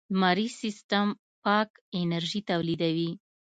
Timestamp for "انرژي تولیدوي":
1.99-3.11